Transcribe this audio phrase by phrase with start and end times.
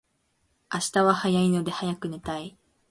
[0.73, 2.57] 明日は早いので早く寝たい